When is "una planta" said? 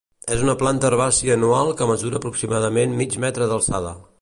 0.45-0.89